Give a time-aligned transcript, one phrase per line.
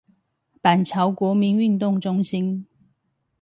[0.61, 2.65] 板橋國民運動中心